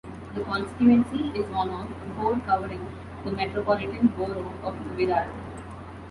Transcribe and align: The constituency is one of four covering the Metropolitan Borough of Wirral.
The 0.33 0.43
constituency 0.43 1.29
is 1.39 1.47
one 1.51 1.69
of 1.69 1.87
four 2.15 2.39
covering 2.47 2.83
the 3.23 3.29
Metropolitan 3.33 4.07
Borough 4.17 4.51
of 4.63 4.73
Wirral. 4.97 5.29